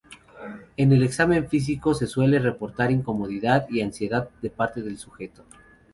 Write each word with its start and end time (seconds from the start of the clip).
En 0.77 0.91
el 0.93 1.03
examen 1.03 1.47
físico 1.47 1.93
se 1.93 2.07
suele 2.07 2.39
reportar 2.39 2.89
incomodidad 2.89 3.67
y 3.69 3.81
ansiedad 3.81 4.31
de 4.41 4.49
parte 4.49 4.81
del 4.81 4.97
sujeto. 4.97 5.45